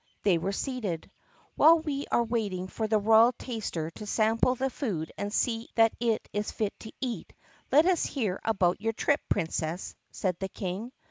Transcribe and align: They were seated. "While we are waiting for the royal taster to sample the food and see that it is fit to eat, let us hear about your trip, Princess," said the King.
They 0.23 0.39
were 0.39 0.51
seated. 0.51 1.11
"While 1.55 1.77
we 1.77 2.07
are 2.11 2.23
waiting 2.23 2.67
for 2.67 2.87
the 2.87 2.97
royal 2.97 3.33
taster 3.33 3.91
to 3.91 4.07
sample 4.07 4.55
the 4.55 4.71
food 4.71 5.11
and 5.15 5.31
see 5.31 5.69
that 5.75 5.93
it 5.99 6.27
is 6.33 6.51
fit 6.51 6.73
to 6.79 6.91
eat, 7.01 7.31
let 7.71 7.85
us 7.85 8.03
hear 8.05 8.39
about 8.43 8.81
your 8.81 8.93
trip, 8.93 9.21
Princess," 9.29 9.93
said 10.09 10.39
the 10.39 10.49
King. 10.49 10.91